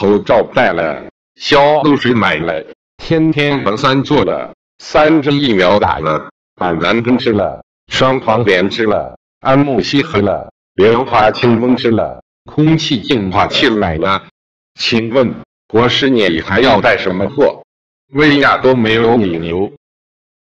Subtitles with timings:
[0.00, 1.04] 口罩戴了，
[1.34, 2.64] 消毒水买了，
[2.96, 14.22] 天天核酸做了，三针疫苗打了，板蓝根吃了，双黄连吃了，安慕希喝了，莲花清瘟吃了，空气净化器买了。
[14.80, 15.34] 请问，
[15.68, 17.62] 国十年你还要带什么货？
[18.14, 19.70] 薇娅都没有你牛。